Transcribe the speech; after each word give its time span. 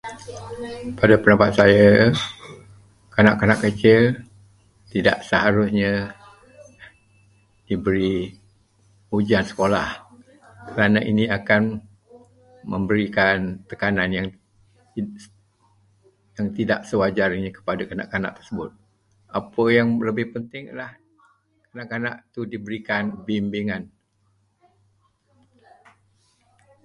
Pada 0.99 1.13
pendapat 1.23 1.49
saya, 1.59 1.89
kanak-kanak 3.15 3.59
Malaysia 3.61 3.97
tidak 4.93 5.17
seharusnya 5.27 5.93
diberi 7.69 8.17
ujian 9.17 9.45
sekolah. 9.49 9.89
Kerana 10.73 10.99
ini 11.11 11.25
akan 11.37 11.63
memberikan 12.73 13.37
tekanan 13.69 14.09
yang 14.17 14.27
tidak 16.59 16.81
sewajarnya 16.89 17.51
kepada 17.57 17.83
kanak-kanak 17.89 18.33
tersebut. 18.41 18.71
Apa 19.39 19.63
yang 19.77 19.87
lebih 20.07 20.27
penting 20.33 20.63
ialah 20.73 20.91
kanak-kanak 21.69 22.15
itu 22.33 22.41
diberi 22.51 22.79
bimbingan. 23.27 23.83